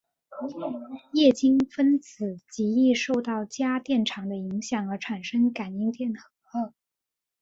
[1.13, 6.73] 液晶分子极易受外加电场的影响而产生感应电荷。